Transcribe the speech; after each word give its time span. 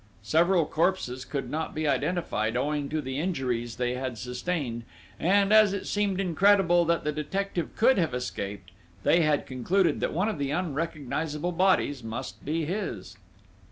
Several 0.23 0.65
corpses 0.65 1.25
could 1.25 1.51
not 1.51 1.75
be 1.75 1.87
identified 1.87 2.57
owing 2.57 2.89
to 2.89 3.01
the 3.01 3.19
injuries 3.19 3.75
they 3.75 3.93
had 3.93 4.17
sustained; 4.17 4.81
and, 5.19 5.53
as 5.53 5.73
it 5.73 5.85
seemed 5.85 6.19
incredible 6.19 6.85
that 6.85 7.03
the 7.03 7.11
detective 7.11 7.75
could 7.75 7.99
have 7.99 8.15
escaped, 8.15 8.71
they 9.03 9.21
had 9.21 9.45
concluded 9.45 9.99
that 9.99 10.11
one 10.11 10.27
of 10.27 10.39
the 10.39 10.49
unrecognisable 10.49 11.51
bodies 11.51 12.03
must 12.03 12.43
be 12.43 12.65
his. 12.65 13.15